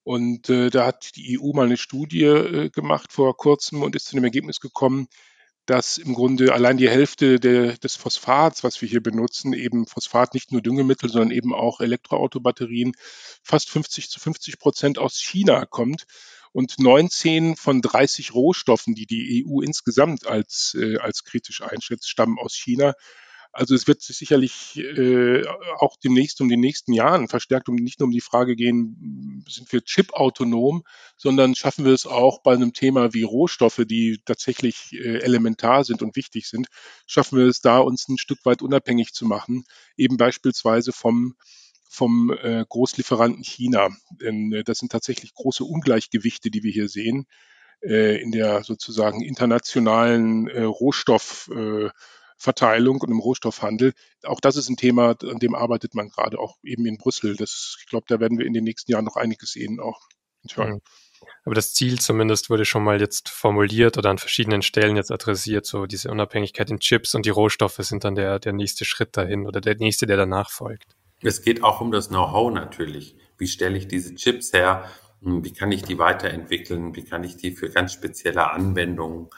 [0.09, 4.07] Und äh, da hat die EU mal eine Studie äh, gemacht vor kurzem und ist
[4.07, 5.07] zu dem Ergebnis gekommen,
[5.67, 10.33] dass im Grunde allein die Hälfte der, des Phosphats, was wir hier benutzen, eben Phosphat
[10.33, 12.93] nicht nur Düngemittel, sondern eben auch Elektroautobatterien,
[13.43, 16.07] fast 50 zu 50 Prozent aus China kommt.
[16.53, 22.39] Und 19 von 30 Rohstoffen, die die EU insgesamt als, äh, als kritisch einschätzt, stammen
[22.39, 22.95] aus China.
[23.53, 25.43] Also es wird sicherlich äh,
[25.79, 29.73] auch demnächst um die nächsten Jahren verstärkt um nicht nur um die Frage gehen, sind
[29.73, 30.85] wir chip-autonom,
[31.17, 36.03] sondern schaffen wir es auch bei einem Thema wie Rohstoffe, die tatsächlich äh, elementar sind
[36.03, 36.69] und wichtig sind,
[37.07, 39.65] schaffen wir es da, uns ein Stück weit unabhängig zu machen,
[39.97, 41.35] eben beispielsweise vom
[41.91, 43.89] vom äh, Großlieferanten China.
[44.21, 47.27] Denn äh, das sind tatsächlich große Ungleichgewichte, die wir hier sehen
[47.83, 51.51] äh, in der sozusagen internationalen äh, Rohstoff.
[51.55, 51.91] Äh,
[52.39, 53.93] Verteilung und im Rohstoffhandel.
[54.23, 57.37] Auch das ist ein Thema, an dem arbeitet man gerade auch eben in Brüssel.
[57.37, 60.09] Das, ich glaube, da werden wir in den nächsten Jahren noch einiges sehen auch.
[60.57, 60.81] Mhm.
[61.45, 65.67] Aber das Ziel zumindest wurde schon mal jetzt formuliert oder an verschiedenen Stellen jetzt adressiert.
[65.67, 69.47] So diese Unabhängigkeit in Chips und die Rohstoffe sind dann der, der nächste Schritt dahin
[69.47, 70.97] oder der nächste, der danach folgt.
[71.21, 73.17] Es geht auch um das Know-how natürlich.
[73.37, 74.89] Wie stelle ich diese Chips her?
[75.23, 76.95] Hm, wie kann ich die weiterentwickeln?
[76.95, 79.29] Wie kann ich die für ganz spezielle Anwendungen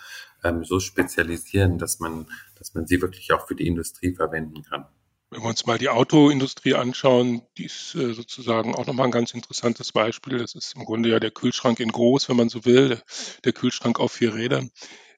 [0.44, 2.26] ähm, so spezialisieren, dass man
[2.60, 4.86] dass man sie wirklich auch für die Industrie verwenden kann.
[5.30, 9.32] Wenn wir uns mal die Autoindustrie anschauen, die ist äh, sozusagen auch nochmal ein ganz
[9.32, 10.38] interessantes Beispiel.
[10.38, 13.00] Das ist im Grunde ja der Kühlschrank in groß, wenn man so will,
[13.44, 14.70] der Kühlschrank auf vier Rädern.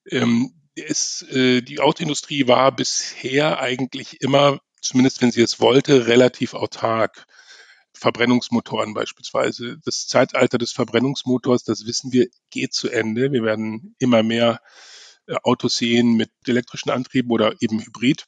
[0.06, 6.54] Ähm, ist, äh, die Autoindustrie war bisher eigentlich immer, zumindest wenn sie es wollte, relativ
[6.54, 7.26] autark.
[7.94, 9.78] Verbrennungsmotoren beispielsweise.
[9.84, 13.32] Das Zeitalter des Verbrennungsmotors, das wissen wir, geht zu Ende.
[13.32, 14.60] Wir werden immer mehr
[15.42, 18.26] Autos sehen mit elektrischen Antrieben oder eben Hybrid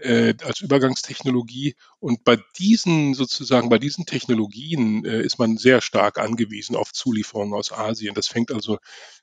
[0.00, 1.74] äh, als Übergangstechnologie.
[2.00, 7.54] Und bei diesen sozusagen, bei diesen Technologien äh, ist man sehr stark angewiesen auf Zulieferungen
[7.54, 8.14] aus Asien.
[8.14, 8.78] Das fängt also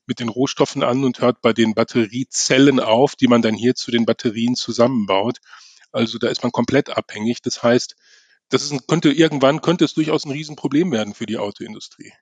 [0.06, 3.92] mit den Rohstoffen an und hört bei den Batteriezellen auf, die man dann hier zu
[3.92, 5.40] den Batterien zusammenbaut.
[5.92, 7.42] Also da ist man komplett abhängig.
[7.42, 7.96] Das heißt,
[8.50, 12.14] das ist ein, könnte irgendwann könnte es durchaus ein Riesenproblem werden für die Autoindustrie.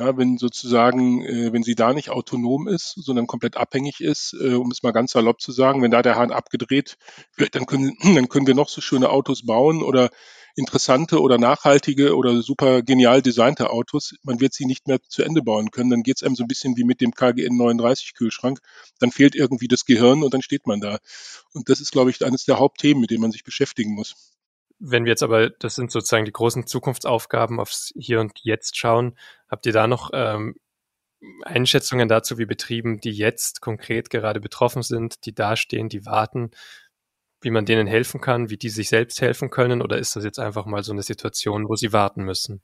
[0.00, 4.54] Ja, wenn sozusagen, äh, wenn sie da nicht autonom ist, sondern komplett abhängig ist, äh,
[4.54, 6.96] um es mal ganz salopp zu sagen, wenn da der Hahn abgedreht
[7.36, 10.08] wird, dann können, dann können wir noch so schöne Autos bauen oder
[10.56, 14.14] interessante oder nachhaltige oder super genial designte Autos.
[14.22, 15.90] Man wird sie nicht mehr zu Ende bauen können.
[15.90, 18.60] Dann geht es einem so ein bisschen wie mit dem KGN 39 Kühlschrank.
[19.00, 20.96] Dann fehlt irgendwie das Gehirn und dann steht man da.
[21.52, 24.14] Und das ist, glaube ich, eines der Hauptthemen, mit denen man sich beschäftigen muss.
[24.80, 29.16] Wenn wir jetzt aber, das sind sozusagen die großen Zukunftsaufgaben aufs Hier und Jetzt schauen,
[29.48, 30.56] habt ihr da noch ähm,
[31.44, 36.50] Einschätzungen dazu, wie Betrieben, die jetzt konkret gerade betroffen sind, die dastehen, die warten,
[37.42, 39.82] wie man denen helfen kann, wie die sich selbst helfen können?
[39.82, 42.62] Oder ist das jetzt einfach mal so eine Situation, wo sie warten müssen?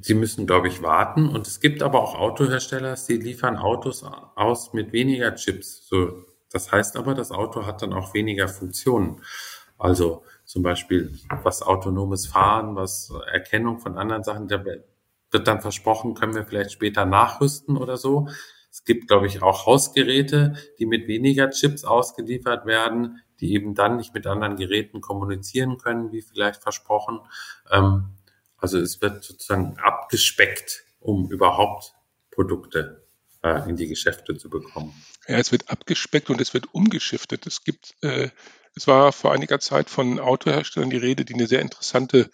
[0.00, 1.28] Sie müssen, glaube ich, warten.
[1.28, 5.86] Und es gibt aber auch Autohersteller, die liefern Autos aus mit weniger Chips.
[5.88, 9.20] So, das heißt aber, das Auto hat dann auch weniger Funktionen.
[9.78, 16.14] Also zum Beispiel was autonomes Fahren, was Erkennung von anderen Sachen, da wird dann versprochen,
[16.14, 18.28] können wir vielleicht später nachrüsten oder so.
[18.70, 23.96] Es gibt, glaube ich, auch Hausgeräte, die mit weniger Chips ausgeliefert werden, die eben dann
[23.96, 27.20] nicht mit anderen Geräten kommunizieren können, wie vielleicht versprochen.
[27.70, 28.14] Ähm,
[28.56, 31.94] also es wird sozusagen abgespeckt, um überhaupt
[32.30, 33.06] Produkte
[33.42, 34.94] äh, in die Geschäfte zu bekommen.
[35.28, 37.46] Ja, es wird abgespeckt und es wird umgeschiftet.
[37.46, 38.30] Es gibt äh,
[38.76, 42.30] es war vor einiger Zeit von Autoherstellern die Rede, die eine sehr interessante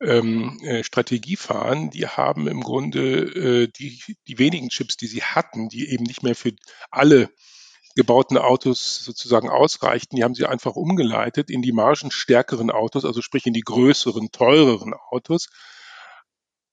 [0.00, 1.90] ähm, äh, Strategie fahren.
[1.90, 6.22] Die haben im Grunde äh, die, die wenigen Chips, die sie hatten, die eben nicht
[6.22, 6.52] mehr für
[6.90, 7.30] alle
[7.94, 13.44] gebauten Autos sozusagen ausreichten, die haben sie einfach umgeleitet in die margenstärkeren Autos, also sprich
[13.44, 15.48] in die größeren, teureren Autos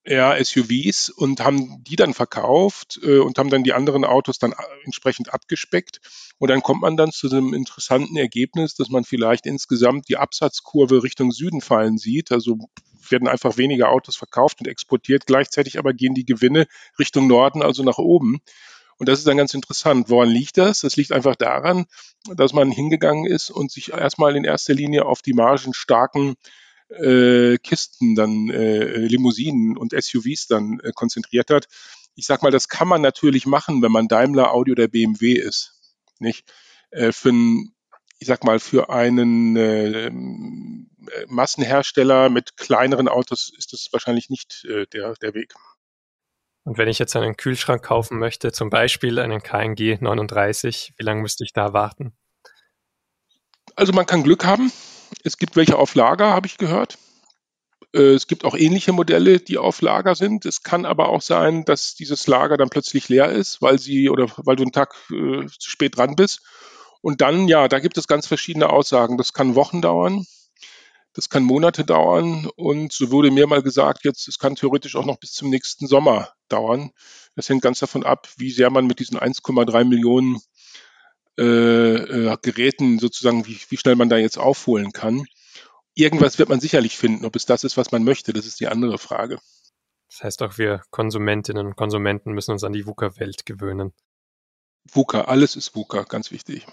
[0.10, 4.54] ja, SUVs und haben die dann verkauft äh, und haben dann die anderen Autos dann
[4.54, 6.02] äh, entsprechend abgespeckt.
[6.40, 11.04] Und dann kommt man dann zu einem interessanten Ergebnis, dass man vielleicht insgesamt die Absatzkurve
[11.04, 12.32] Richtung Süden fallen sieht.
[12.32, 12.58] Also
[13.08, 15.28] werden einfach weniger Autos verkauft und exportiert.
[15.28, 16.66] Gleichzeitig aber gehen die Gewinne
[16.98, 18.40] Richtung Norden, also nach oben.
[18.98, 20.10] Und das ist dann ganz interessant.
[20.10, 20.82] Woran liegt das?
[20.82, 21.86] Das liegt einfach daran,
[22.36, 26.36] dass man hingegangen ist und sich erstmal in erster Linie auf die margenstarken
[26.90, 31.68] äh, Kisten, dann äh, Limousinen und SUVs dann äh, konzentriert hat.
[32.16, 35.74] Ich sag mal, das kann man natürlich machen, wenn man Daimler, Audi oder BMW ist.
[36.20, 36.52] Nicht?
[36.92, 37.74] Äh, für ein,
[38.20, 40.12] ich sag mal, für einen äh,
[41.28, 45.54] Massenhersteller mit kleineren Autos ist das wahrscheinlich nicht äh, der, der Weg.
[46.64, 51.22] Und wenn ich jetzt einen Kühlschrank kaufen möchte, zum Beispiel einen KNG 39, wie lange
[51.22, 52.14] müsste ich da warten?
[53.76, 54.72] Also man kann Glück haben.
[55.24, 56.98] Es gibt welche auf Lager, habe ich gehört.
[57.94, 60.46] Äh, es gibt auch ähnliche Modelle, die auf Lager sind.
[60.46, 64.28] Es kann aber auch sein, dass dieses Lager dann plötzlich leer ist, weil sie oder
[64.38, 66.42] weil du einen Tag äh, zu spät dran bist.
[67.02, 69.18] Und dann, ja, da gibt es ganz verschiedene Aussagen.
[69.18, 70.26] Das kann Wochen dauern,
[71.14, 75.06] das kann Monate dauern und so wurde mir mal gesagt, jetzt, es kann theoretisch auch
[75.06, 76.92] noch bis zum nächsten Sommer dauern.
[77.36, 80.40] Das hängt ganz davon ab, wie sehr man mit diesen 1,3 Millionen
[81.40, 85.26] äh, Geräten sozusagen, wie, wie schnell man da jetzt aufholen kann
[86.00, 87.26] irgendwas wird man sicherlich finden.
[87.26, 89.40] Ob es das ist, was man möchte, das ist die andere Frage.
[90.10, 93.94] Das heißt auch wir Konsumentinnen und Konsumenten müssen uns an die VUCA-Welt gewöhnen.
[94.92, 96.66] VUCA, alles ist VUCA, ganz wichtig.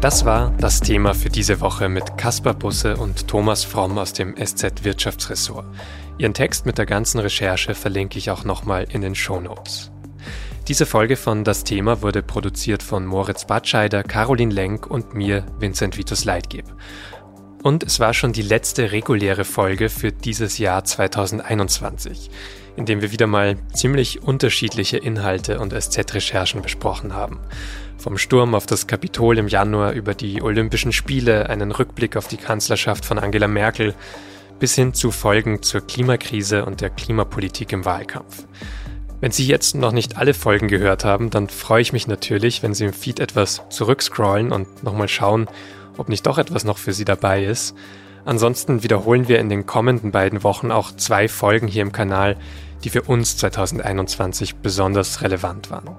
[0.00, 4.36] Das war das Thema für diese Woche mit Kaspar Busse und Thomas Fromm aus dem
[4.36, 5.64] SZ Wirtschaftsressort.
[6.16, 9.90] Ihren Text mit der ganzen Recherche verlinke ich auch nochmal in den Show Notes.
[10.68, 15.98] Diese Folge von Das Thema wurde produziert von Moritz Batscheider, Caroline Lenk und mir, Vincent
[15.98, 16.64] Vitus Leitgeb.
[17.62, 22.30] Und es war schon die letzte reguläre Folge für dieses Jahr 2021,
[22.76, 27.40] in dem wir wieder mal ziemlich unterschiedliche Inhalte und SZ-Recherchen besprochen haben.
[27.98, 32.36] Vom Sturm auf das Kapitol im Januar über die Olympischen Spiele, einen Rückblick auf die
[32.36, 33.94] Kanzlerschaft von Angela Merkel,
[34.64, 38.46] bis hin zu Folgen zur Klimakrise und der Klimapolitik im Wahlkampf.
[39.20, 42.72] Wenn Sie jetzt noch nicht alle Folgen gehört haben, dann freue ich mich natürlich, wenn
[42.72, 45.48] Sie im Feed etwas zurückscrollen und nochmal schauen,
[45.98, 47.76] ob nicht doch etwas noch für Sie dabei ist.
[48.24, 52.38] Ansonsten wiederholen wir in den kommenden beiden Wochen auch zwei Folgen hier im Kanal,
[52.84, 55.94] die für uns 2021 besonders relevant waren.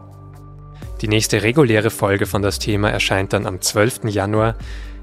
[1.02, 4.06] Die nächste reguläre Folge von das Thema erscheint dann am 12.
[4.06, 4.56] Januar.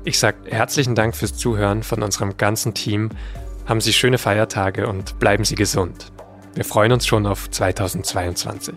[0.05, 3.11] Ich sage herzlichen Dank fürs Zuhören von unserem ganzen Team.
[3.67, 6.13] Haben Sie schöne Feiertage und bleiben Sie gesund.
[6.55, 8.75] Wir freuen uns schon auf 2022.